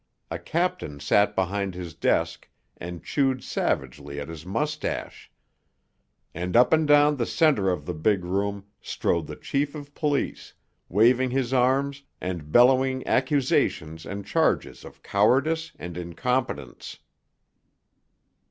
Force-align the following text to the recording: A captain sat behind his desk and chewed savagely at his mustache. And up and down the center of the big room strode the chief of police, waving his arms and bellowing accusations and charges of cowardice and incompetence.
A 0.31 0.39
captain 0.39 0.99
sat 0.99 1.35
behind 1.35 1.75
his 1.75 1.93
desk 1.93 2.49
and 2.75 3.03
chewed 3.03 3.43
savagely 3.43 4.19
at 4.19 4.29
his 4.29 4.47
mustache. 4.47 5.31
And 6.33 6.55
up 6.57 6.73
and 6.73 6.87
down 6.87 7.17
the 7.17 7.25
center 7.27 7.69
of 7.69 7.85
the 7.85 7.93
big 7.93 8.25
room 8.25 8.65
strode 8.81 9.27
the 9.27 9.35
chief 9.35 9.75
of 9.75 9.93
police, 9.93 10.53
waving 10.89 11.29
his 11.29 11.53
arms 11.53 12.01
and 12.19 12.51
bellowing 12.51 13.05
accusations 13.05 14.07
and 14.07 14.25
charges 14.25 14.83
of 14.85 15.03
cowardice 15.03 15.71
and 15.77 15.95
incompetence. 15.95 16.97